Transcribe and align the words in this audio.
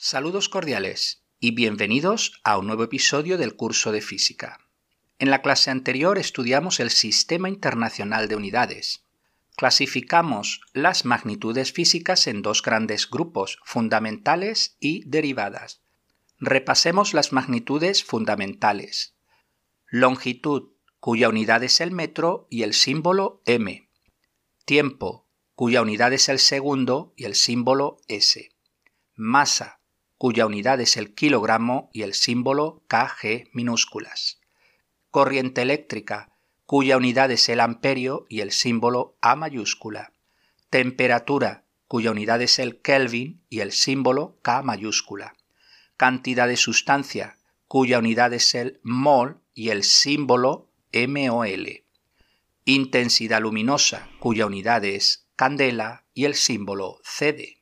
Saludos 0.00 0.48
cordiales 0.48 1.24
y 1.40 1.56
bienvenidos 1.56 2.40
a 2.44 2.56
un 2.56 2.68
nuevo 2.68 2.84
episodio 2.84 3.36
del 3.36 3.56
curso 3.56 3.90
de 3.90 4.00
física. 4.00 4.60
En 5.18 5.28
la 5.28 5.42
clase 5.42 5.72
anterior 5.72 6.18
estudiamos 6.18 6.78
el 6.78 6.90
Sistema 6.90 7.48
Internacional 7.48 8.28
de 8.28 8.36
Unidades. 8.36 9.02
Clasificamos 9.56 10.60
las 10.72 11.04
magnitudes 11.04 11.72
físicas 11.72 12.28
en 12.28 12.42
dos 12.42 12.62
grandes 12.62 13.10
grupos, 13.10 13.58
fundamentales 13.64 14.76
y 14.78 15.02
derivadas. 15.04 15.82
Repasemos 16.38 17.12
las 17.12 17.32
magnitudes 17.32 18.04
fundamentales. 18.04 19.16
Longitud, 19.88 20.74
cuya 21.00 21.28
unidad 21.28 21.64
es 21.64 21.80
el 21.80 21.90
metro 21.90 22.46
y 22.50 22.62
el 22.62 22.72
símbolo 22.72 23.42
m. 23.46 23.90
Tiempo, 24.64 25.26
cuya 25.56 25.82
unidad 25.82 26.12
es 26.12 26.28
el 26.28 26.38
segundo 26.38 27.14
y 27.16 27.24
el 27.24 27.34
símbolo 27.34 27.96
s. 28.06 28.52
Masa, 29.16 29.77
cuya 30.18 30.46
unidad 30.46 30.80
es 30.80 30.96
el 30.96 31.14
kilogramo 31.14 31.90
y 31.92 32.02
el 32.02 32.12
símbolo 32.12 32.82
kg 32.88 33.48
minúsculas. 33.52 34.40
Corriente 35.10 35.62
eléctrica, 35.62 36.32
cuya 36.66 36.96
unidad 36.96 37.30
es 37.30 37.48
el 37.48 37.60
amperio 37.60 38.26
y 38.28 38.40
el 38.40 38.50
símbolo 38.50 39.16
A 39.22 39.36
mayúscula. 39.36 40.12
Temperatura, 40.70 41.64
cuya 41.86 42.10
unidad 42.10 42.42
es 42.42 42.58
el 42.58 42.82
Kelvin 42.82 43.40
y 43.48 43.60
el 43.60 43.72
símbolo 43.72 44.38
K 44.42 44.62
mayúscula. 44.62 45.34
Cantidad 45.96 46.46
de 46.46 46.56
sustancia, 46.56 47.38
cuya 47.68 47.98
unidad 47.98 48.34
es 48.34 48.54
el 48.54 48.80
mol 48.82 49.40
y 49.54 49.70
el 49.70 49.84
símbolo 49.84 50.68
MOL. 50.92 51.84
Intensidad 52.64 53.40
luminosa, 53.40 54.08
cuya 54.18 54.46
unidad 54.46 54.84
es 54.84 55.26
candela 55.36 56.04
y 56.12 56.24
el 56.24 56.34
símbolo 56.34 57.00
CD. 57.04 57.57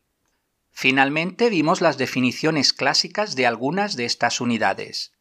Finalmente 0.79 1.49
vimos 1.49 1.81
las 1.81 1.97
definiciones 1.97 2.75
clásicas 2.75 3.35
de 3.35 3.47
algunas 3.47 3.97
de 3.97 4.05
estas 4.05 4.43
unidades 4.43 5.15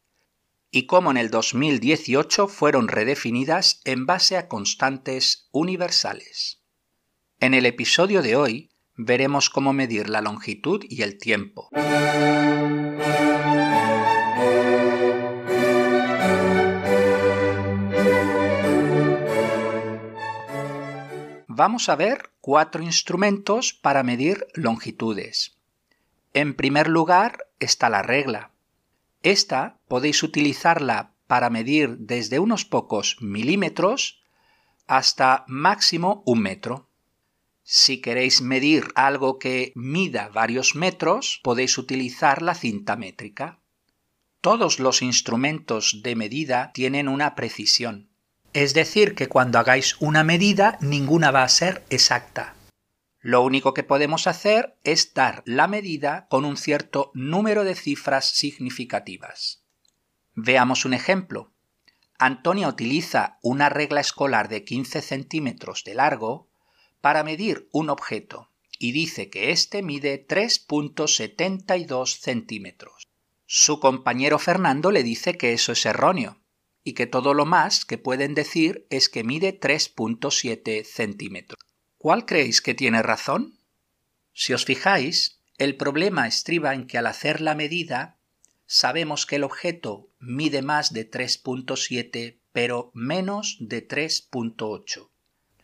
y 0.70 0.84
cómo 0.84 1.10
en 1.10 1.16
el 1.16 1.30
2018 1.30 2.46
fueron 2.46 2.88
redefinidas 2.88 3.80
en 3.86 4.04
base 4.04 4.36
a 4.36 4.48
constantes 4.48 5.48
universales. 5.52 6.60
En 7.40 7.54
el 7.54 7.64
episodio 7.64 8.20
de 8.20 8.36
hoy 8.36 8.70
veremos 8.96 9.48
cómo 9.48 9.72
medir 9.72 10.10
la 10.10 10.20
longitud 10.20 10.84
y 10.90 11.00
el 11.00 11.16
tiempo. 11.16 11.70
Vamos 21.58 21.88
a 21.88 21.96
ver 21.96 22.32
cuatro 22.42 22.82
instrumentos 22.82 23.72
para 23.72 24.02
medir 24.02 24.46
longitudes. 24.52 25.56
En 26.34 26.54
primer 26.54 26.86
lugar 26.86 27.46
está 27.60 27.88
la 27.88 28.02
regla. 28.02 28.50
Esta 29.22 29.78
podéis 29.88 30.22
utilizarla 30.22 31.14
para 31.26 31.48
medir 31.48 31.96
desde 31.96 32.40
unos 32.40 32.66
pocos 32.66 33.16
milímetros 33.22 34.22
hasta 34.86 35.46
máximo 35.48 36.22
un 36.26 36.40
metro. 36.40 36.90
Si 37.62 38.02
queréis 38.02 38.42
medir 38.42 38.88
algo 38.94 39.38
que 39.38 39.72
mida 39.74 40.28
varios 40.28 40.74
metros, 40.74 41.40
podéis 41.42 41.78
utilizar 41.78 42.42
la 42.42 42.54
cinta 42.54 42.96
métrica. 42.96 43.60
Todos 44.42 44.78
los 44.78 45.00
instrumentos 45.00 46.02
de 46.02 46.16
medida 46.16 46.70
tienen 46.74 47.08
una 47.08 47.34
precisión. 47.34 48.10
Es 48.52 48.74
decir, 48.74 49.14
que 49.14 49.28
cuando 49.28 49.58
hagáis 49.58 49.96
una 50.00 50.24
medida, 50.24 50.78
ninguna 50.80 51.30
va 51.30 51.42
a 51.42 51.48
ser 51.48 51.84
exacta. 51.90 52.54
Lo 53.20 53.42
único 53.42 53.74
que 53.74 53.82
podemos 53.82 54.26
hacer 54.26 54.76
es 54.84 55.12
dar 55.12 55.42
la 55.46 55.66
medida 55.66 56.26
con 56.30 56.44
un 56.44 56.56
cierto 56.56 57.10
número 57.12 57.64
de 57.64 57.74
cifras 57.74 58.30
significativas. 58.30 59.64
Veamos 60.34 60.84
un 60.84 60.94
ejemplo. 60.94 61.52
Antonia 62.18 62.68
utiliza 62.68 63.38
una 63.42 63.68
regla 63.68 64.00
escolar 64.00 64.48
de 64.48 64.64
15 64.64 65.02
centímetros 65.02 65.82
de 65.84 65.94
largo 65.94 66.48
para 67.00 67.24
medir 67.24 67.68
un 67.72 67.90
objeto 67.90 68.50
y 68.78 68.92
dice 68.92 69.28
que 69.28 69.50
éste 69.50 69.82
mide 69.82 70.26
3.72 70.26 72.20
centímetros. 72.20 73.08
Su 73.46 73.80
compañero 73.80 74.38
Fernando 74.38 74.90
le 74.90 75.02
dice 75.02 75.36
que 75.36 75.52
eso 75.52 75.72
es 75.72 75.86
erróneo, 75.86 76.38
y 76.86 76.92
que 76.92 77.08
todo 77.08 77.34
lo 77.34 77.46
más 77.46 77.84
que 77.84 77.98
pueden 77.98 78.34
decir 78.34 78.86
es 78.90 79.08
que 79.08 79.24
mide 79.24 79.58
3.7 79.58 80.84
centímetros. 80.84 81.58
¿Cuál 81.98 82.26
creéis 82.26 82.62
que 82.62 82.74
tiene 82.74 83.02
razón? 83.02 83.58
Si 84.32 84.54
os 84.54 84.64
fijáis, 84.64 85.40
el 85.58 85.76
problema 85.76 86.28
estriba 86.28 86.74
en 86.74 86.86
que 86.86 86.96
al 86.96 87.08
hacer 87.08 87.40
la 87.40 87.56
medida 87.56 88.20
sabemos 88.66 89.26
que 89.26 89.34
el 89.34 89.42
objeto 89.42 90.10
mide 90.20 90.62
más 90.62 90.92
de 90.92 91.10
3.7 91.10 92.38
pero 92.52 92.92
menos 92.94 93.56
de 93.58 93.86
3.8. 93.86 95.10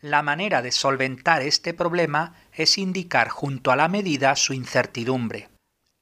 La 0.01 0.23
manera 0.23 0.61
de 0.61 0.73
solventar 0.73 1.43
este 1.43 1.73
problema 1.73 2.35
es 2.53 2.79
indicar 2.79 3.29
junto 3.29 3.71
a 3.71 3.77
la 3.77 3.87
medida 3.87 4.35
su 4.35 4.55
incertidumbre. 4.55 5.51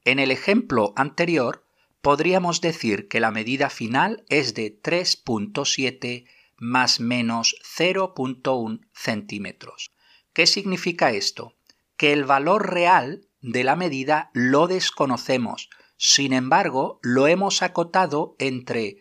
En 0.06 0.18
el 0.18 0.30
ejemplo 0.30 0.94
anterior 0.96 1.66
podríamos 2.00 2.60
decir 2.60 3.08
que 3.08 3.20
la 3.20 3.30
medida 3.30 3.70
final 3.70 4.24
es 4.28 4.54
de 4.54 4.80
3.7 4.80 6.26
más 6.56 7.00
menos 7.00 7.56
0.1 7.76 8.80
centímetros. 8.92 9.90
¿Qué 10.32 10.46
significa 10.46 11.10
esto? 11.10 11.56
Que 11.96 12.12
el 12.12 12.24
valor 12.24 12.70
real 12.70 13.26
de 13.40 13.64
la 13.64 13.76
medida 13.76 14.30
lo 14.34 14.66
desconocemos, 14.66 15.70
sin 15.96 16.32
embargo 16.32 17.00
lo 17.02 17.26
hemos 17.26 17.62
acotado 17.62 18.36
entre 18.38 18.98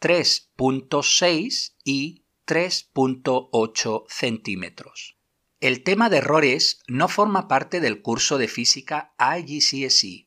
3.6 0.00 1.74
y 1.84 2.24
3.8 2.46 4.04
centímetros. 4.08 5.16
El 5.60 5.82
tema 5.82 6.10
de 6.10 6.18
errores 6.18 6.82
no 6.88 7.08
forma 7.08 7.48
parte 7.48 7.80
del 7.80 8.02
curso 8.02 8.36
de 8.36 8.48
física 8.48 9.14
IGCSE, 9.18 10.26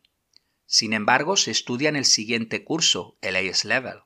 sin 0.68 0.92
embargo, 0.94 1.38
se 1.38 1.50
estudia 1.50 1.88
en 1.90 1.96
el 1.96 2.06
siguiente 2.06 2.64
curso, 2.66 3.18
el 3.22 3.38
AS 3.38 3.64
Level. 3.64 4.02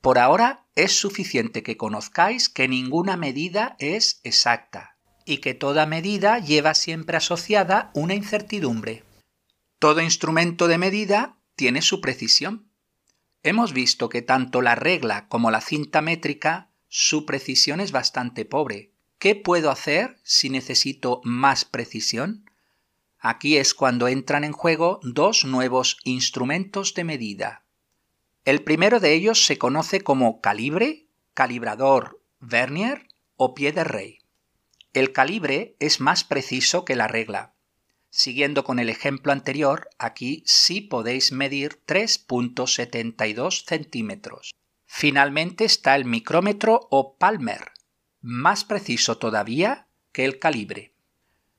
Por 0.00 0.18
ahora 0.18 0.66
es 0.74 0.92
suficiente 0.92 1.62
que 1.62 1.78
conozcáis 1.78 2.48
que 2.50 2.68
ninguna 2.68 3.16
medida 3.16 3.76
es 3.78 4.20
exacta 4.24 4.98
y 5.24 5.38
que 5.38 5.54
toda 5.54 5.86
medida 5.86 6.40
lleva 6.40 6.74
siempre 6.74 7.16
asociada 7.16 7.90
una 7.94 8.14
incertidumbre. 8.14 9.04
Todo 9.78 10.02
instrumento 10.02 10.66
de 10.68 10.78
medida 10.78 11.38
tiene 11.54 11.80
su 11.80 12.00
precisión. 12.00 12.68
Hemos 13.42 13.72
visto 13.72 14.08
que 14.08 14.20
tanto 14.20 14.62
la 14.62 14.74
regla 14.74 15.28
como 15.28 15.50
la 15.50 15.60
cinta 15.60 16.02
métrica 16.02 16.70
su 16.88 17.24
precisión 17.24 17.80
es 17.80 17.92
bastante 17.92 18.44
pobre. 18.44 18.92
¿Qué 19.18 19.36
puedo 19.36 19.70
hacer 19.70 20.18
si 20.24 20.50
necesito 20.50 21.20
más 21.24 21.64
precisión? 21.64 22.50
Aquí 23.26 23.56
es 23.56 23.72
cuando 23.72 24.06
entran 24.06 24.44
en 24.44 24.52
juego 24.52 25.00
dos 25.02 25.46
nuevos 25.46 25.96
instrumentos 26.04 26.92
de 26.92 27.04
medida. 27.04 27.64
El 28.44 28.62
primero 28.62 29.00
de 29.00 29.14
ellos 29.14 29.46
se 29.46 29.56
conoce 29.56 30.02
como 30.02 30.42
calibre, 30.42 31.06
calibrador, 31.32 32.20
vernier 32.38 33.08
o 33.36 33.54
pie 33.54 33.72
de 33.72 33.82
rey. 33.82 34.18
El 34.92 35.12
calibre 35.12 35.74
es 35.80 36.00
más 36.02 36.22
preciso 36.22 36.84
que 36.84 36.96
la 36.96 37.08
regla. 37.08 37.54
Siguiendo 38.10 38.62
con 38.62 38.78
el 38.78 38.90
ejemplo 38.90 39.32
anterior, 39.32 39.88
aquí 39.98 40.42
sí 40.44 40.82
podéis 40.82 41.32
medir 41.32 41.80
3.72 41.86 43.64
centímetros. 43.64 44.54
Finalmente 44.84 45.64
está 45.64 45.96
el 45.96 46.04
micrómetro 46.04 46.88
o 46.90 47.16
palmer, 47.16 47.72
más 48.20 48.66
preciso 48.66 49.16
todavía 49.16 49.88
que 50.12 50.26
el 50.26 50.38
calibre. 50.38 50.93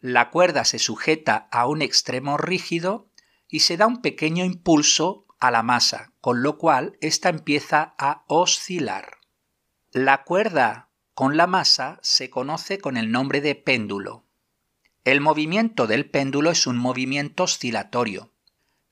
La 0.00 0.30
cuerda 0.30 0.64
se 0.64 0.80
sujeta 0.80 1.46
a 1.52 1.68
un 1.68 1.80
extremo 1.80 2.38
rígido 2.38 3.06
y 3.48 3.60
se 3.60 3.76
da 3.76 3.86
un 3.86 4.02
pequeño 4.02 4.44
impulso 4.44 5.26
a 5.38 5.52
la 5.52 5.62
masa, 5.62 6.12
con 6.20 6.42
lo 6.42 6.58
cual 6.58 6.98
ésta 7.00 7.28
empieza 7.28 7.94
a 7.98 8.24
oscilar. 8.26 9.19
La 9.92 10.22
cuerda 10.22 10.88
con 11.14 11.36
la 11.36 11.48
masa 11.48 11.98
se 12.00 12.30
conoce 12.30 12.78
con 12.78 12.96
el 12.96 13.10
nombre 13.10 13.40
de 13.40 13.56
péndulo. 13.56 14.24
El 15.02 15.20
movimiento 15.20 15.88
del 15.88 16.08
péndulo 16.08 16.52
es 16.52 16.68
un 16.68 16.76
movimiento 16.76 17.42
oscilatorio. 17.42 18.30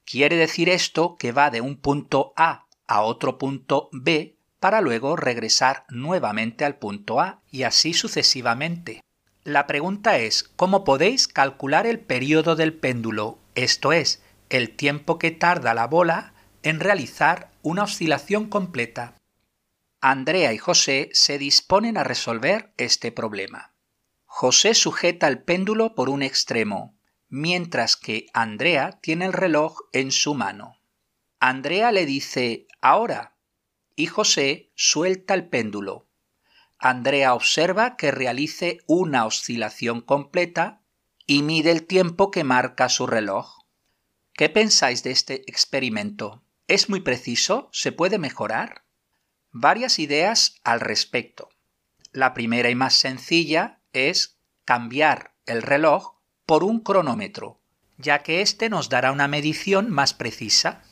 Quiere 0.04 0.34
decir 0.34 0.68
esto 0.68 1.14
que 1.16 1.30
va 1.30 1.50
de 1.50 1.60
un 1.60 1.76
punto 1.76 2.32
A 2.34 2.66
a 2.88 3.02
otro 3.02 3.38
punto 3.38 3.90
B 3.92 4.38
para 4.58 4.80
luego 4.80 5.14
regresar 5.14 5.84
nuevamente 5.88 6.64
al 6.64 6.78
punto 6.78 7.20
A 7.20 7.42
y 7.48 7.62
así 7.62 7.94
sucesivamente. 7.94 9.00
La 9.44 9.68
pregunta 9.68 10.18
es, 10.18 10.42
¿cómo 10.56 10.82
podéis 10.82 11.28
calcular 11.28 11.86
el 11.86 12.00
periodo 12.00 12.56
del 12.56 12.74
péndulo? 12.74 13.38
Esto 13.54 13.92
es, 13.92 14.20
el 14.50 14.74
tiempo 14.74 15.16
que 15.20 15.30
tarda 15.30 15.74
la 15.74 15.86
bola 15.86 16.32
en 16.64 16.80
realizar 16.80 17.52
una 17.62 17.84
oscilación 17.84 18.48
completa. 18.48 19.14
Andrea 20.00 20.52
y 20.52 20.58
José 20.58 21.10
se 21.12 21.38
disponen 21.38 21.96
a 21.96 22.04
resolver 22.04 22.72
este 22.76 23.10
problema. 23.10 23.74
José 24.26 24.74
sujeta 24.74 25.26
el 25.26 25.42
péndulo 25.42 25.96
por 25.96 26.08
un 26.08 26.22
extremo, 26.22 26.96
mientras 27.28 27.96
que 27.96 28.26
Andrea 28.32 29.00
tiene 29.02 29.24
el 29.24 29.32
reloj 29.32 29.80
en 29.92 30.12
su 30.12 30.34
mano. 30.34 30.80
Andrea 31.40 31.90
le 31.90 32.06
dice 32.06 32.68
ahora 32.80 33.36
y 33.96 34.06
José 34.06 34.70
suelta 34.76 35.34
el 35.34 35.48
péndulo. 35.48 36.08
Andrea 36.78 37.34
observa 37.34 37.96
que 37.96 38.12
realice 38.12 38.78
una 38.86 39.26
oscilación 39.26 40.00
completa 40.00 40.80
y 41.26 41.42
mide 41.42 41.72
el 41.72 41.86
tiempo 41.86 42.30
que 42.30 42.44
marca 42.44 42.88
su 42.88 43.08
reloj. 43.08 43.64
¿Qué 44.32 44.48
pensáis 44.48 45.02
de 45.02 45.10
este 45.10 45.42
experimento? 45.50 46.44
¿Es 46.68 46.88
muy 46.88 47.00
preciso? 47.00 47.68
¿Se 47.72 47.90
puede 47.90 48.18
mejorar? 48.18 48.84
Varias 49.52 49.98
ideas 49.98 50.60
al 50.62 50.80
respecto. 50.80 51.48
La 52.12 52.34
primera 52.34 52.68
y 52.68 52.74
más 52.74 52.94
sencilla 52.94 53.80
es 53.92 54.38
cambiar 54.64 55.34
el 55.46 55.62
reloj 55.62 56.16
por 56.44 56.64
un 56.64 56.80
cronómetro, 56.80 57.60
ya 57.96 58.22
que 58.22 58.42
éste 58.42 58.68
nos 58.68 58.88
dará 58.88 59.10
una 59.10 59.26
medición 59.26 59.90
más 59.90 60.12
precisa, 60.12 60.82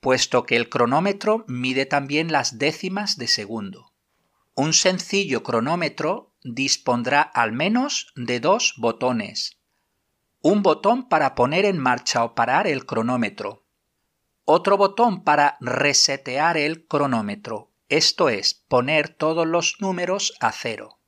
puesto 0.00 0.44
que 0.44 0.56
el 0.56 0.68
cronómetro 0.68 1.44
mide 1.46 1.84
también 1.86 2.32
las 2.32 2.58
décimas 2.58 3.18
de 3.18 3.28
segundo. 3.28 3.92
Un 4.54 4.72
sencillo 4.72 5.42
cronómetro 5.42 6.34
dispondrá 6.42 7.20
al 7.20 7.52
menos 7.52 8.12
de 8.16 8.40
dos 8.40 8.74
botones. 8.78 9.58
Un 10.40 10.62
botón 10.62 11.08
para 11.08 11.34
poner 11.34 11.66
en 11.66 11.78
marcha 11.78 12.24
o 12.24 12.34
parar 12.34 12.66
el 12.66 12.86
cronómetro. 12.86 13.66
Otro 14.46 14.78
botón 14.78 15.22
para 15.22 15.58
resetear 15.60 16.56
el 16.56 16.86
cronómetro, 16.86 17.69
esto 17.90 18.28
es, 18.28 18.54
poner 18.54 19.08
todos 19.08 19.46
los 19.46 19.76
números 19.80 20.32
a 20.40 20.52
cero. 20.52 21.00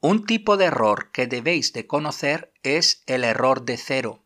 Un 0.00 0.24
tipo 0.24 0.56
de 0.56 0.66
error 0.66 1.10
que 1.12 1.26
debéis 1.26 1.72
de 1.72 1.86
conocer 1.86 2.52
es 2.62 3.02
el 3.06 3.24
error 3.24 3.64
de 3.64 3.76
cero. 3.76 4.24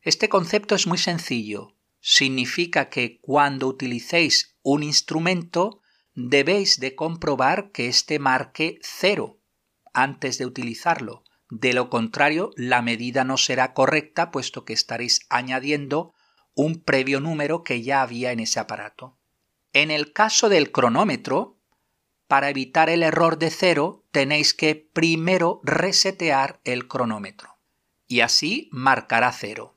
Este 0.00 0.28
concepto 0.28 0.74
es 0.74 0.88
muy 0.88 0.98
sencillo. 0.98 1.76
Significa 2.00 2.88
que 2.88 3.20
cuando 3.20 3.68
utilicéis 3.68 4.56
un 4.62 4.82
instrumento 4.82 5.80
debéis 6.14 6.80
de 6.80 6.96
comprobar 6.96 7.70
que 7.70 7.86
éste 7.86 8.18
marque 8.18 8.80
cero 8.82 9.38
antes 9.94 10.38
de 10.38 10.46
utilizarlo. 10.46 11.22
De 11.50 11.72
lo 11.72 11.88
contrario, 11.88 12.50
la 12.56 12.82
medida 12.82 13.22
no 13.22 13.36
será 13.36 13.74
correcta 13.74 14.32
puesto 14.32 14.64
que 14.64 14.72
estaréis 14.72 15.20
añadiendo 15.28 16.14
un 16.54 16.82
previo 16.82 17.20
número 17.20 17.62
que 17.62 17.82
ya 17.82 18.02
había 18.02 18.32
en 18.32 18.40
ese 18.40 18.58
aparato. 18.58 19.18
En 19.72 19.90
el 19.90 20.12
caso 20.12 20.48
del 20.48 20.72
cronómetro, 20.72 21.56
para 22.26 22.50
evitar 22.50 22.90
el 22.90 23.02
error 23.02 23.38
de 23.38 23.50
cero, 23.50 24.04
tenéis 24.10 24.54
que 24.54 24.74
primero 24.74 25.60
resetear 25.64 26.60
el 26.64 26.88
cronómetro. 26.88 27.56
Y 28.06 28.20
así 28.20 28.68
marcará 28.72 29.32
cero. 29.32 29.76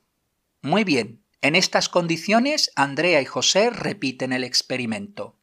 Muy 0.62 0.84
bien, 0.84 1.22
en 1.40 1.54
estas 1.54 1.88
condiciones 1.88 2.72
Andrea 2.76 3.20
y 3.20 3.24
José 3.24 3.70
repiten 3.70 4.32
el 4.32 4.44
experimento 4.44 5.36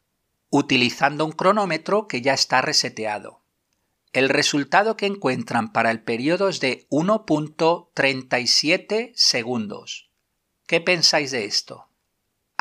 utilizando 0.56 1.26
un 1.26 1.32
cronómetro 1.32 2.08
que 2.08 2.22
ya 2.22 2.36
está 2.36 2.62
reseteado. 2.62 3.42
El 4.12 4.30
resultado 4.30 4.96
que 4.96 5.08
encuentran 5.08 5.74
para 5.74 5.90
el 5.90 6.04
periodo 6.04 6.48
es 6.48 6.60
de 6.60 6.86
1.37 6.92 9.14
segundos. 9.16 10.12
¿Qué 10.68 10.80
pensáis 10.80 11.32
de 11.32 11.46
esto? 11.46 11.88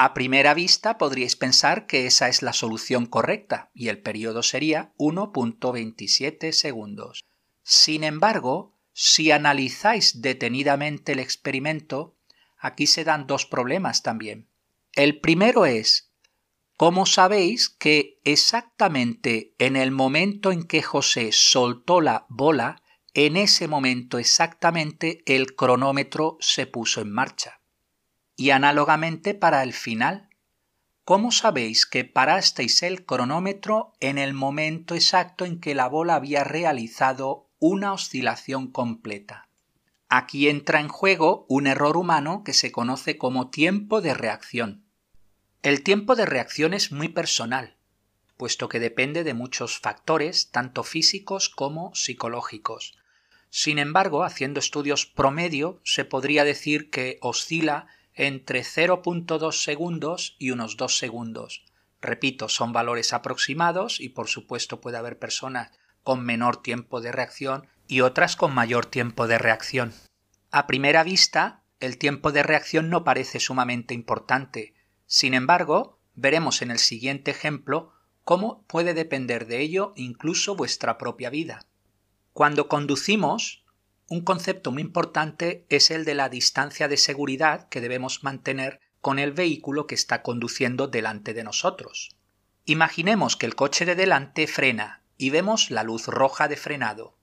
A 0.04 0.14
primera 0.14 0.52
vista 0.52 0.98
podríais 0.98 1.36
pensar 1.36 1.86
que 1.86 2.06
esa 2.06 2.26
es 2.28 2.42
la 2.42 2.52
solución 2.52 3.06
correcta 3.06 3.70
y 3.72 3.86
el 3.86 4.02
periodo 4.02 4.42
sería 4.42 4.92
1.27 4.98 6.50
segundos. 6.50 7.22
Sin 7.62 8.02
embargo, 8.02 8.76
si 8.92 9.30
analizáis 9.30 10.20
detenidamente 10.20 11.12
el 11.12 11.20
experimento, 11.20 12.16
aquí 12.58 12.88
se 12.88 13.04
dan 13.04 13.28
dos 13.28 13.46
problemas 13.46 14.02
también. 14.02 14.48
El 14.96 15.20
primero 15.20 15.66
es 15.66 16.12
¿Cómo 16.76 17.06
sabéis 17.06 17.68
que 17.68 18.18
exactamente 18.24 19.54
en 19.60 19.76
el 19.76 19.92
momento 19.92 20.50
en 20.50 20.64
que 20.64 20.82
José 20.82 21.30
soltó 21.30 22.00
la 22.00 22.26
bola, 22.28 22.82
en 23.14 23.36
ese 23.36 23.68
momento 23.68 24.18
exactamente 24.18 25.22
el 25.26 25.54
cronómetro 25.54 26.38
se 26.40 26.66
puso 26.66 27.02
en 27.02 27.12
marcha? 27.12 27.61
Y 28.36 28.50
análogamente 28.50 29.34
para 29.34 29.62
el 29.62 29.72
final, 29.72 30.28
¿cómo 31.04 31.32
sabéis 31.32 31.86
que 31.86 32.04
parasteis 32.04 32.82
el 32.82 33.04
cronómetro 33.04 33.92
en 34.00 34.18
el 34.18 34.34
momento 34.34 34.94
exacto 34.94 35.44
en 35.44 35.60
que 35.60 35.74
la 35.74 35.88
bola 35.88 36.14
había 36.14 36.44
realizado 36.44 37.50
una 37.58 37.92
oscilación 37.92 38.70
completa? 38.70 39.48
Aquí 40.08 40.48
entra 40.48 40.80
en 40.80 40.88
juego 40.88 41.46
un 41.48 41.66
error 41.66 41.96
humano 41.96 42.42
que 42.44 42.52
se 42.52 42.70
conoce 42.70 43.16
como 43.16 43.48
tiempo 43.48 44.00
de 44.00 44.12
reacción. 44.12 44.84
El 45.62 45.82
tiempo 45.82 46.16
de 46.16 46.26
reacción 46.26 46.74
es 46.74 46.92
muy 46.92 47.08
personal, 47.08 47.76
puesto 48.36 48.68
que 48.68 48.80
depende 48.80 49.24
de 49.24 49.32
muchos 49.32 49.78
factores, 49.78 50.50
tanto 50.50 50.82
físicos 50.82 51.48
como 51.48 51.94
psicológicos. 51.94 52.98
Sin 53.48 53.78
embargo, 53.78 54.24
haciendo 54.24 54.58
estudios 54.60 55.06
promedio, 55.06 55.80
se 55.84 56.04
podría 56.04 56.42
decir 56.42 56.90
que 56.90 57.18
oscila 57.20 57.86
entre 58.14 58.60
0.2 58.60 59.52
segundos 59.52 60.36
y 60.38 60.50
unos 60.50 60.76
2 60.76 60.98
segundos. 60.98 61.64
Repito, 62.00 62.48
son 62.48 62.72
valores 62.72 63.12
aproximados 63.12 64.00
y 64.00 64.10
por 64.10 64.28
supuesto 64.28 64.80
puede 64.80 64.98
haber 64.98 65.18
personas 65.18 65.70
con 66.02 66.24
menor 66.24 66.62
tiempo 66.62 67.00
de 67.00 67.12
reacción 67.12 67.68
y 67.86 68.00
otras 68.00 68.36
con 68.36 68.54
mayor 68.54 68.86
tiempo 68.86 69.26
de 69.26 69.38
reacción. 69.38 69.92
A 70.50 70.66
primera 70.66 71.04
vista, 71.04 71.62
el 71.80 71.98
tiempo 71.98 72.32
de 72.32 72.42
reacción 72.42 72.90
no 72.90 73.04
parece 73.04 73.40
sumamente 73.40 73.94
importante, 73.94 74.74
sin 75.06 75.34
embargo, 75.34 75.98
veremos 76.14 76.62
en 76.62 76.70
el 76.70 76.78
siguiente 76.78 77.30
ejemplo 77.30 77.92
cómo 78.24 78.64
puede 78.66 78.94
depender 78.94 79.46
de 79.46 79.60
ello 79.60 79.92
incluso 79.96 80.56
vuestra 80.56 80.96
propia 80.98 81.30
vida. 81.30 81.66
Cuando 82.32 82.66
conducimos, 82.66 83.61
un 84.12 84.20
concepto 84.20 84.72
muy 84.72 84.82
importante 84.82 85.64
es 85.70 85.90
el 85.90 86.04
de 86.04 86.12
la 86.12 86.28
distancia 86.28 86.86
de 86.86 86.98
seguridad 86.98 87.70
que 87.70 87.80
debemos 87.80 88.22
mantener 88.22 88.78
con 89.00 89.18
el 89.18 89.32
vehículo 89.32 89.86
que 89.86 89.94
está 89.94 90.20
conduciendo 90.20 90.86
delante 90.86 91.32
de 91.32 91.42
nosotros. 91.44 92.14
Imaginemos 92.66 93.38
que 93.38 93.46
el 93.46 93.54
coche 93.54 93.86
de 93.86 93.94
delante 93.94 94.46
frena 94.46 95.02
y 95.16 95.30
vemos 95.30 95.70
la 95.70 95.82
luz 95.82 96.08
roja 96.08 96.46
de 96.46 96.56
frenado. 96.56 97.16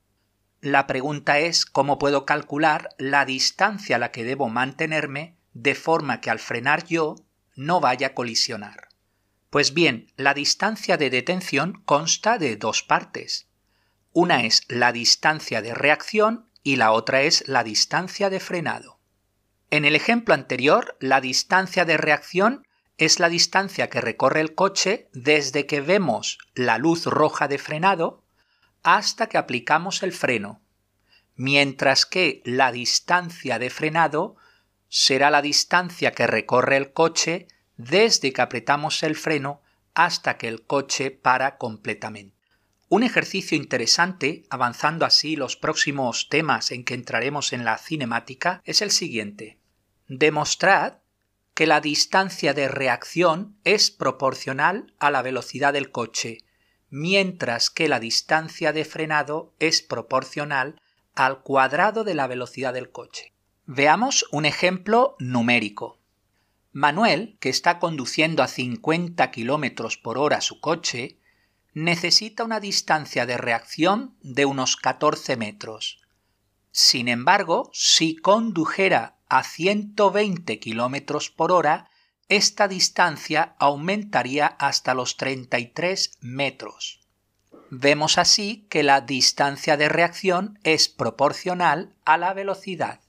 La 0.61 0.87
pregunta 0.87 1.37
es 1.37 1.67
cómo 1.67 1.99
puedo 1.99 2.25
calcular 2.25 2.89
la 2.97 3.23
distancia 3.23 3.97
a 3.97 3.99
la 3.99 4.11
que 4.11 4.23
debo 4.23 4.49
mantenerme 4.49 5.37
de 5.53 5.75
forma 5.75 6.21
que 6.21 6.31
al 6.31 6.39
frenar 6.39 6.85
yo 6.85 7.17
no 7.55 7.81
vaya 7.81 8.07
a 8.07 8.13
colisionar. 8.15 8.87
Pues 9.51 9.75
bien, 9.75 10.11
la 10.15 10.33
distancia 10.33 10.97
de 10.97 11.11
detención 11.11 11.83
consta 11.85 12.39
de 12.39 12.55
dos 12.55 12.81
partes. 12.81 13.47
Una 14.11 14.43
es 14.43 14.63
la 14.69 14.91
distancia 14.91 15.61
de 15.61 15.75
reacción 15.75 16.48
y 16.69 16.75
la 16.75 16.91
otra 16.91 17.23
es 17.23 17.47
la 17.47 17.63
distancia 17.63 18.29
de 18.29 18.39
frenado. 18.39 18.99
En 19.71 19.85
el 19.85 19.95
ejemplo 19.95 20.35
anterior, 20.35 20.95
la 20.99 21.19
distancia 21.19 21.83
de 21.83 21.97
reacción 21.97 22.67
es 22.99 23.19
la 23.19 23.27
distancia 23.27 23.89
que 23.89 24.01
recorre 24.01 24.41
el 24.41 24.53
coche 24.53 25.09
desde 25.11 25.65
que 25.65 25.81
vemos 25.81 26.37
la 26.53 26.77
luz 26.77 27.07
roja 27.07 27.47
de 27.47 27.57
frenado 27.57 28.23
hasta 28.83 29.25
que 29.25 29.39
aplicamos 29.39 30.03
el 30.03 30.13
freno, 30.13 30.61
mientras 31.35 32.05
que 32.05 32.43
la 32.45 32.71
distancia 32.71 33.57
de 33.57 33.71
frenado 33.71 34.35
será 34.89 35.31
la 35.31 35.41
distancia 35.41 36.11
que 36.11 36.27
recorre 36.27 36.77
el 36.77 36.93
coche 36.93 37.47
desde 37.77 38.31
que 38.31 38.43
apretamos 38.43 39.01
el 39.01 39.15
freno 39.15 39.63
hasta 39.95 40.37
que 40.37 40.47
el 40.47 40.67
coche 40.67 41.09
para 41.09 41.57
completamente. 41.57 42.38
Un 42.91 43.03
ejercicio 43.03 43.55
interesante, 43.55 44.45
avanzando 44.49 45.05
así 45.05 45.35
los 45.35 45.55
próximos 45.55 46.27
temas 46.27 46.71
en 46.71 46.83
que 46.83 46.95
entraremos 46.95 47.53
en 47.53 47.63
la 47.63 47.77
cinemática, 47.77 48.63
es 48.65 48.81
el 48.81 48.89
siguiente. 48.89 49.59
Demostrad 50.07 50.93
que 51.53 51.67
la 51.67 51.81
distancia 51.81 52.55
de 52.55 52.67
reacción 52.67 53.55
es 53.63 53.91
proporcional 53.91 54.95
a 54.97 55.11
la 55.11 55.21
velocidad 55.21 55.71
del 55.71 55.91
coche, 55.91 56.39
mientras 56.89 57.69
que 57.69 57.87
la 57.87 57.99
distancia 57.99 58.73
de 58.73 58.85
frenado 58.85 59.53
es 59.59 59.83
proporcional 59.83 60.81
al 61.13 61.43
cuadrado 61.43 62.03
de 62.03 62.15
la 62.15 62.25
velocidad 62.25 62.73
del 62.73 62.89
coche. 62.89 63.33
Veamos 63.67 64.25
un 64.31 64.45
ejemplo 64.45 65.15
numérico. 65.19 65.99
Manuel, 66.71 67.37
que 67.39 67.49
está 67.49 67.77
conduciendo 67.77 68.41
a 68.41 68.47
50 68.47 69.29
km 69.29 70.01
por 70.01 70.17
hora 70.17 70.41
su 70.41 70.59
coche, 70.59 71.18
necesita 71.83 72.43
una 72.43 72.59
distancia 72.59 73.25
de 73.25 73.37
reacción 73.37 74.15
de 74.21 74.45
unos 74.45 74.75
14 74.75 75.37
metros. 75.37 76.01
Sin 76.71 77.07
embargo, 77.07 77.69
si 77.73 78.17
condujera 78.17 79.17
a 79.29 79.43
120 79.43 80.59
km 80.59 81.33
por 81.35 81.51
hora, 81.51 81.89
esta 82.27 82.67
distancia 82.67 83.55
aumentaría 83.59 84.45
hasta 84.45 84.93
los 84.93 85.15
33 85.15 86.17
metros. 86.19 86.99
Vemos 87.69 88.17
así 88.17 88.67
que 88.69 88.83
la 88.83 89.01
distancia 89.01 89.77
de 89.77 89.89
reacción 89.89 90.59
es 90.63 90.89
proporcional 90.89 91.95
a 92.03 92.17
la 92.17 92.33
velocidad. 92.33 92.99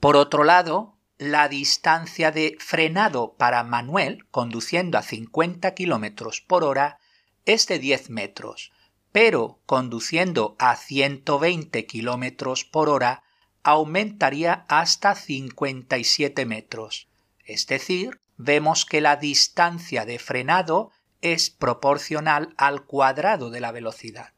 Por 0.00 0.16
otro 0.16 0.44
lado, 0.44 0.98
la 1.18 1.48
distancia 1.48 2.30
de 2.30 2.58
frenado 2.60 3.36
para 3.38 3.64
Manuel 3.64 4.26
conduciendo 4.30 4.98
a 4.98 5.02
50 5.02 5.74
km 5.74 6.44
por 6.46 6.62
hora 6.62 6.98
es 7.46 7.66
de 7.66 7.78
10 7.78 8.10
metros, 8.10 8.72
pero 9.12 9.60
conduciendo 9.64 10.56
a 10.58 10.76
120 10.76 11.86
km 11.86 12.70
por 12.70 12.88
hora 12.90 13.22
aumentaría 13.62 14.66
hasta 14.68 15.14
57 15.14 16.44
metros. 16.44 17.08
Es 17.44 17.66
decir, 17.66 18.20
vemos 18.36 18.84
que 18.84 19.00
la 19.00 19.16
distancia 19.16 20.04
de 20.04 20.18
frenado 20.18 20.90
es 21.22 21.50
proporcional 21.50 22.54
al 22.58 22.84
cuadrado 22.84 23.50
de 23.50 23.60
la 23.60 23.72
velocidad. 23.72 24.32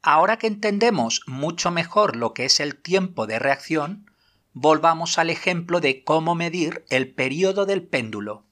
Ahora 0.00 0.38
que 0.38 0.46
entendemos 0.46 1.20
mucho 1.26 1.70
mejor 1.70 2.16
lo 2.16 2.34
que 2.34 2.46
es 2.46 2.58
el 2.58 2.76
tiempo 2.76 3.26
de 3.26 3.38
reacción, 3.38 4.10
volvamos 4.52 5.18
al 5.18 5.30
ejemplo 5.30 5.80
de 5.80 6.02
cómo 6.02 6.34
medir 6.34 6.84
el 6.90 7.12
periodo 7.12 7.66
del 7.66 7.86
péndulo. 7.86 8.44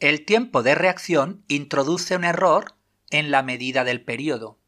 El 0.00 0.24
tiempo 0.24 0.62
de 0.62 0.74
reacción 0.74 1.44
introduce 1.48 2.16
un 2.16 2.24
error 2.24 2.74
en 3.14 3.30
la 3.30 3.44
medida 3.44 3.84
del 3.84 4.02
periodo. 4.02 4.58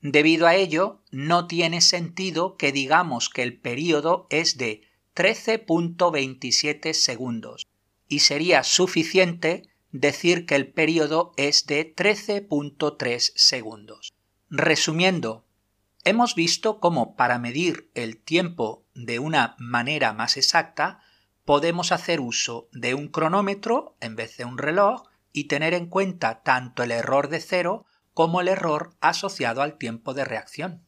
Debido 0.00 0.48
a 0.48 0.56
ello, 0.56 1.00
no 1.12 1.46
tiene 1.46 1.80
sentido 1.80 2.56
que 2.56 2.72
digamos 2.72 3.28
que 3.28 3.44
el 3.44 3.56
periodo 3.56 4.26
es 4.30 4.58
de 4.58 4.82
13.27 5.14 6.92
segundos, 6.92 7.68
y 8.08 8.18
sería 8.18 8.64
suficiente 8.64 9.68
decir 9.92 10.44
que 10.44 10.56
el 10.56 10.72
periodo 10.72 11.34
es 11.36 11.66
de 11.66 11.94
13.3 11.94 13.32
segundos. 13.36 14.12
Resumiendo, 14.50 15.44
hemos 16.02 16.34
visto 16.34 16.80
cómo 16.80 17.14
para 17.14 17.38
medir 17.38 17.90
el 17.94 18.16
tiempo 18.16 18.84
de 18.96 19.20
una 19.20 19.54
manera 19.60 20.12
más 20.12 20.36
exacta 20.36 21.00
podemos 21.44 21.92
hacer 21.92 22.20
uso 22.20 22.68
de 22.72 22.94
un 22.94 23.06
cronómetro 23.06 23.94
en 24.00 24.16
vez 24.16 24.36
de 24.36 24.46
un 24.46 24.58
reloj 24.58 25.04
y 25.34 25.44
tener 25.48 25.74
en 25.74 25.86
cuenta 25.86 26.42
tanto 26.42 26.82
el 26.82 26.92
error 26.92 27.28
de 27.28 27.40
cero 27.40 27.84
como 28.14 28.40
el 28.40 28.48
error 28.48 28.94
asociado 29.00 29.60
al 29.60 29.76
tiempo 29.76 30.14
de 30.14 30.24
reacción. 30.24 30.86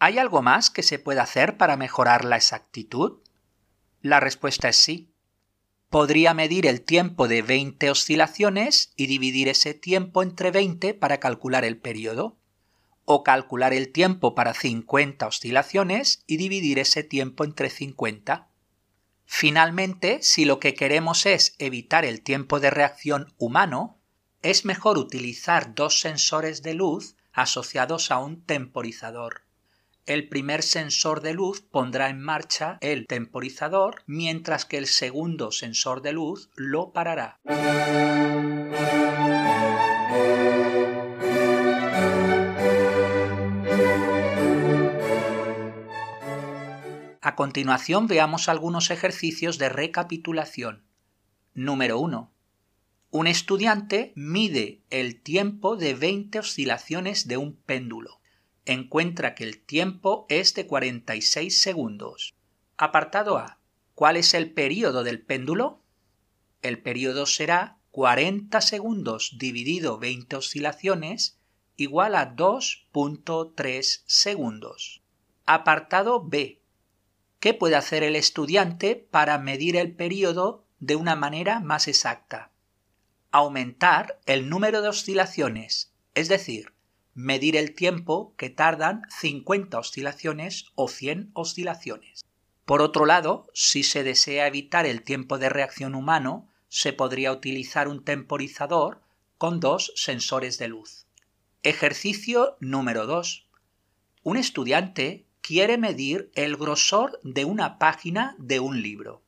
¿Hay 0.00 0.18
algo 0.18 0.42
más 0.42 0.70
que 0.70 0.82
se 0.82 0.98
pueda 0.98 1.22
hacer 1.22 1.58
para 1.58 1.76
mejorar 1.76 2.24
la 2.24 2.36
exactitud? 2.36 3.20
La 4.00 4.18
respuesta 4.18 4.70
es 4.70 4.76
sí. 4.76 5.12
Podría 5.90 6.34
medir 6.34 6.66
el 6.66 6.80
tiempo 6.80 7.28
de 7.28 7.42
20 7.42 7.90
oscilaciones 7.90 8.92
y 8.96 9.06
dividir 9.06 9.48
ese 9.48 9.74
tiempo 9.74 10.22
entre 10.22 10.50
20 10.50 10.94
para 10.94 11.20
calcular 11.20 11.64
el 11.64 11.78
periodo, 11.78 12.38
o 13.04 13.22
calcular 13.22 13.72
el 13.72 13.92
tiempo 13.92 14.34
para 14.34 14.54
50 14.54 15.26
oscilaciones 15.26 16.24
y 16.26 16.38
dividir 16.38 16.78
ese 16.78 17.04
tiempo 17.04 17.44
entre 17.44 17.70
50. 17.70 18.48
Finalmente, 19.26 20.20
si 20.22 20.44
lo 20.44 20.60
que 20.60 20.74
queremos 20.74 21.26
es 21.26 21.56
evitar 21.58 22.04
el 22.04 22.22
tiempo 22.22 22.60
de 22.60 22.70
reacción 22.70 23.34
humano, 23.36 23.98
es 24.42 24.64
mejor 24.64 24.96
utilizar 24.96 25.74
dos 25.74 26.00
sensores 26.00 26.62
de 26.62 26.74
luz 26.74 27.16
asociados 27.32 28.10
a 28.10 28.18
un 28.18 28.42
temporizador. 28.42 29.42
El 30.06 30.28
primer 30.28 30.62
sensor 30.62 31.20
de 31.20 31.34
luz 31.34 31.60
pondrá 31.60 32.08
en 32.08 32.20
marcha 32.20 32.78
el 32.80 33.08
temporizador, 33.08 34.04
mientras 34.06 34.64
que 34.64 34.78
el 34.78 34.86
segundo 34.86 35.50
sensor 35.50 36.00
de 36.00 36.12
luz 36.12 36.48
lo 36.54 36.92
parará. 36.92 37.40
A 47.36 47.44
continuación 47.44 48.06
veamos 48.06 48.48
algunos 48.48 48.90
ejercicios 48.90 49.58
de 49.58 49.68
recapitulación. 49.68 50.86
Número 51.52 51.98
1. 51.98 52.32
Un 53.10 53.26
estudiante 53.26 54.14
mide 54.16 54.80
el 54.88 55.20
tiempo 55.20 55.76
de 55.76 55.92
20 55.92 56.38
oscilaciones 56.38 57.28
de 57.28 57.36
un 57.36 57.54
péndulo. 57.54 58.22
Encuentra 58.64 59.34
que 59.34 59.44
el 59.44 59.60
tiempo 59.60 60.24
es 60.30 60.54
de 60.54 60.66
46 60.66 61.60
segundos. 61.60 62.34
Apartado 62.78 63.36
A. 63.36 63.58
¿Cuál 63.94 64.16
es 64.16 64.32
el 64.32 64.50
periodo 64.54 65.04
del 65.04 65.20
péndulo? 65.20 65.82
El 66.62 66.80
periodo 66.80 67.26
será 67.26 67.76
40 67.90 68.62
segundos 68.62 69.36
dividido 69.38 69.98
20 69.98 70.36
oscilaciones 70.36 71.38
igual 71.76 72.14
a 72.14 72.34
2.3 72.34 74.04
segundos. 74.06 75.02
Apartado 75.44 76.24
B. 76.24 76.62
¿Qué 77.46 77.54
puede 77.54 77.76
hacer 77.76 78.02
el 78.02 78.16
estudiante 78.16 78.96
para 78.96 79.38
medir 79.38 79.76
el 79.76 79.94
periodo 79.94 80.64
de 80.80 80.96
una 80.96 81.14
manera 81.14 81.60
más 81.60 81.86
exacta? 81.86 82.50
Aumentar 83.30 84.18
el 84.26 84.48
número 84.48 84.82
de 84.82 84.88
oscilaciones, 84.88 85.92
es 86.16 86.28
decir, 86.28 86.72
medir 87.14 87.54
el 87.54 87.72
tiempo 87.72 88.34
que 88.36 88.50
tardan 88.50 89.02
50 89.20 89.78
oscilaciones 89.78 90.72
o 90.74 90.88
100 90.88 91.30
oscilaciones. 91.34 92.24
Por 92.64 92.82
otro 92.82 93.06
lado, 93.06 93.46
si 93.54 93.84
se 93.84 94.02
desea 94.02 94.48
evitar 94.48 94.84
el 94.84 95.04
tiempo 95.04 95.38
de 95.38 95.48
reacción 95.48 95.94
humano, 95.94 96.48
se 96.68 96.92
podría 96.92 97.30
utilizar 97.30 97.86
un 97.86 98.02
temporizador 98.02 99.02
con 99.38 99.60
dos 99.60 99.92
sensores 99.94 100.58
de 100.58 100.66
luz. 100.66 101.06
Ejercicio 101.62 102.56
número 102.58 103.06
2. 103.06 103.46
Un 104.24 104.36
estudiante 104.36 105.25
quiere 105.46 105.78
medir 105.78 106.32
el 106.34 106.56
grosor 106.56 107.20
de 107.22 107.44
una 107.44 107.78
página 107.78 108.34
de 108.36 108.58
un 108.58 108.82
libro. 108.82 109.22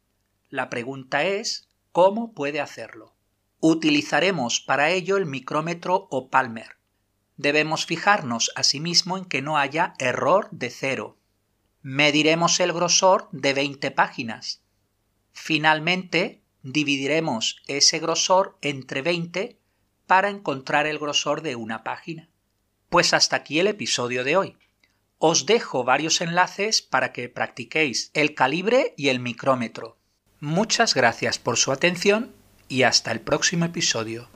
La 0.49 0.69
pregunta 0.69 1.23
es, 1.23 1.69
¿cómo 1.93 2.33
puede 2.33 2.61
hacerlo? 2.61 3.15
Utilizaremos 3.61 4.59
para 4.61 4.91
ello 4.91 5.17
el 5.17 5.27
micrómetro 5.27 6.09
o 6.11 6.29
Palmer. 6.29 6.77
Debemos 7.37 7.87
fijarnos 7.87 8.51
asimismo 8.57 9.17
en 9.17 9.27
que 9.27 9.43
no 9.43 9.59
haya 9.59 9.95
error 10.01 10.49
de 10.51 10.71
cero. 10.71 11.19
Mediremos 11.83 12.59
el 12.59 12.73
grosor 12.73 13.29
de 13.31 13.55
20 13.55 13.93
páginas. 13.93 14.65
Finalmente, 15.31 16.43
dividiremos 16.65 17.63
ese 17.69 18.01
grosor 18.01 18.59
entre 18.61 19.03
20 19.03 19.61
para 20.09 20.31
encontrar 20.31 20.89
el 20.89 20.99
grosor 20.99 21.43
de 21.43 21.55
una 21.55 21.85
página. 21.85 22.29
Pues 22.89 23.15
hasta 23.15 23.37
aquí 23.37 23.61
el 23.61 23.69
episodio 23.69 24.25
de 24.25 24.37
hoy. 24.37 24.59
Os 25.19 25.47
dejo 25.47 25.83
varios 25.83 26.21
enlaces 26.21 26.81
para 26.81 27.13
que 27.13 27.29
practiquéis 27.29 28.13
el 28.15 28.35
calibre 28.35 28.95
y 28.97 29.09
el 29.09 29.19
micrómetro. 29.19 29.99
Muchas 30.39 30.95
gracias 30.95 31.41
por 31.41 31.57
su 31.57 31.73
atención 31.73 32.33
y 32.69 32.85
hasta 32.85 33.11
el 33.11 33.21
próximo 33.21 33.65
episodio. 33.65 34.29